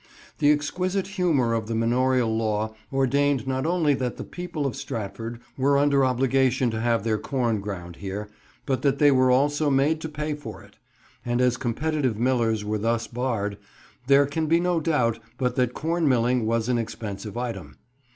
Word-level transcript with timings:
The 0.39 0.49
exquisite 0.51 1.05
humour 1.09 1.53
of 1.53 1.67
the 1.67 1.75
manorial 1.75 2.35
law 2.35 2.73
ordained 2.91 3.47
not 3.47 3.67
only 3.67 3.93
that 3.93 4.17
the 4.17 4.23
people 4.23 4.65
of 4.65 4.75
Stratford 4.75 5.39
were 5.59 5.77
under 5.77 6.03
obligation 6.03 6.71
to 6.71 6.81
have 6.81 7.03
their 7.03 7.19
corn 7.19 7.59
ground 7.61 7.97
here, 7.97 8.27
but 8.65 8.81
that 8.81 8.97
they 8.97 9.11
were 9.11 9.29
also 9.29 9.69
made 9.69 10.01
to 10.01 10.09
pay 10.09 10.33
for 10.33 10.63
it. 10.63 10.79
And 11.23 11.39
as 11.39 11.55
competitive 11.55 12.17
millers 12.17 12.65
were 12.65 12.79
thus 12.79 13.05
barred, 13.05 13.59
there 14.07 14.25
can 14.25 14.47
be 14.47 14.59
no 14.59 14.79
doubt 14.79 15.19
but 15.37 15.55
that 15.57 15.75
corn 15.75 16.09
milling 16.09 16.47
was 16.47 16.67
an 16.67 16.79
expensive 16.79 17.37
item. 17.37 17.77